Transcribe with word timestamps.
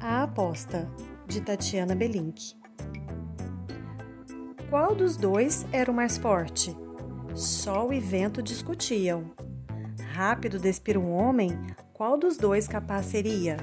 aposta, 0.00 0.90
de 1.26 1.42
Tatiana 1.42 1.94
Belink. 1.94 2.54
Qual 4.70 4.94
dos 4.94 5.16
dois 5.16 5.66
era 5.72 5.90
o 5.90 5.94
mais 5.94 6.16
forte? 6.16 6.74
Sol 7.34 7.92
e 7.92 8.00
vento 8.00 8.42
discutiam. 8.42 9.30
Rápido 10.12 10.58
despir 10.58 10.96
um 10.96 11.12
homem, 11.12 11.50
qual 11.92 12.16
dos 12.16 12.38
dois 12.38 12.66
capaz 12.66 13.06
seria? 13.06 13.58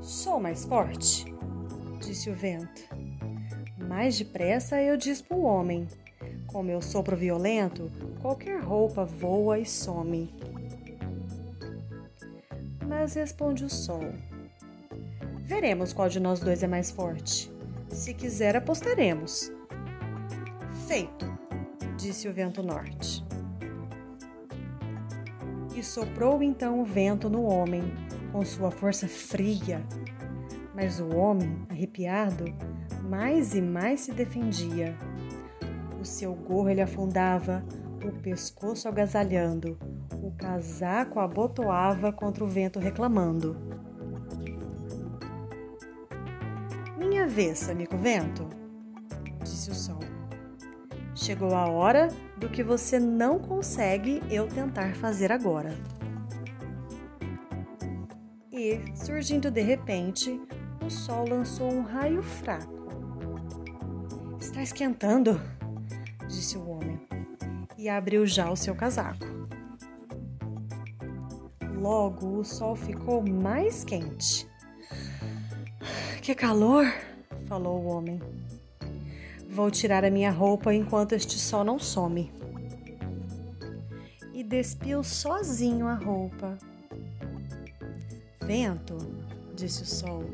Sou 0.00 0.40
mais 0.40 0.64
forte, 0.64 1.26
disse 2.00 2.30
o 2.30 2.34
vento. 2.34 2.82
Mais 3.88 4.16
depressa 4.16 4.80
eu 4.80 4.96
dispo 4.96 5.34
o 5.34 5.42
homem. 5.42 5.86
Com 6.46 6.62
meu 6.62 6.80
sopro 6.80 7.16
violento, 7.16 7.90
qualquer 8.20 8.60
roupa 8.60 9.04
voa 9.04 9.58
e 9.58 9.66
some. 9.66 10.32
Mas 12.94 13.14
responde 13.14 13.64
o 13.64 13.70
sol. 13.70 14.12
Veremos 15.40 15.94
qual 15.94 16.10
de 16.10 16.20
nós 16.20 16.40
dois 16.40 16.62
é 16.62 16.68
mais 16.68 16.90
forte. 16.90 17.50
Se 17.88 18.12
quiser, 18.12 18.54
apostaremos. 18.54 19.50
Feito, 20.86 21.26
disse 21.96 22.28
o 22.28 22.34
vento 22.34 22.62
norte. 22.62 23.24
E 25.74 25.82
soprou 25.82 26.42
então 26.42 26.82
o 26.82 26.84
vento 26.84 27.30
no 27.30 27.44
homem, 27.44 27.82
com 28.30 28.44
sua 28.44 28.70
força 28.70 29.08
fria. 29.08 29.82
Mas 30.74 31.00
o 31.00 31.16
homem, 31.16 31.66
arrepiado, 31.70 32.44
mais 33.08 33.54
e 33.54 33.62
mais 33.62 34.02
se 34.02 34.12
defendia. 34.12 34.94
O 35.98 36.04
seu 36.04 36.34
gorro 36.34 36.68
ele 36.68 36.82
afundava, 36.82 37.64
o 38.04 38.12
pescoço 38.20 38.86
agasalhando, 38.86 39.78
o 40.32 40.36
casaco 40.36 41.20
abotoava 41.20 42.10
contra 42.12 42.42
o 42.42 42.46
vento 42.46 42.78
reclamando. 42.78 43.56
Minha 46.96 47.26
vez, 47.26 47.68
amigo 47.68 47.96
vento, 47.96 48.48
disse 49.42 49.70
o 49.70 49.74
sol. 49.74 50.00
Chegou 51.14 51.54
a 51.54 51.68
hora 51.68 52.08
do 52.38 52.48
que 52.48 52.62
você 52.62 52.98
não 52.98 53.38
consegue 53.38 54.22
eu 54.30 54.48
tentar 54.48 54.94
fazer 54.96 55.30
agora. 55.30 55.74
E, 58.50 58.80
surgindo 58.94 59.50
de 59.50 59.60
repente, 59.60 60.40
o 60.84 60.90
sol 60.90 61.28
lançou 61.28 61.70
um 61.70 61.82
raio 61.82 62.22
fraco 62.22 62.82
Está 64.42 64.60
esquentando, 64.62 65.40
disse 66.28 66.58
o 66.58 66.68
homem, 66.68 67.00
e 67.78 67.88
abriu 67.88 68.26
já 68.26 68.50
o 68.50 68.56
seu 68.56 68.74
casaco. 68.74 69.24
Logo 71.82 72.38
o 72.38 72.44
sol 72.44 72.76
ficou 72.76 73.20
mais 73.28 73.82
quente. 73.82 74.48
Que 76.22 76.32
calor! 76.32 76.86
falou 77.48 77.82
o 77.82 77.86
homem. 77.86 78.22
Vou 79.50 79.68
tirar 79.68 80.04
a 80.04 80.10
minha 80.10 80.30
roupa 80.30 80.72
enquanto 80.72 81.14
este 81.14 81.40
sol 81.40 81.64
não 81.64 81.80
some. 81.80 82.30
E 84.32 84.44
despiu 84.44 85.02
sozinho 85.02 85.88
a 85.88 85.94
roupa. 85.94 86.56
Vento, 88.46 88.96
disse 89.52 89.82
o 89.82 89.86
sol. 89.86 90.24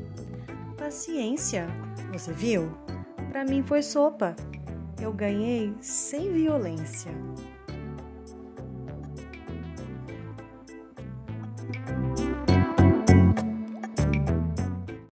Paciência, 0.77 1.65
você 2.13 2.31
viu? 2.31 2.69
Para 3.31 3.43
mim 3.43 3.63
foi 3.63 3.81
sopa. 3.81 4.35
Eu 5.01 5.11
ganhei 5.11 5.73
sem 5.81 6.31
violência. 6.31 7.11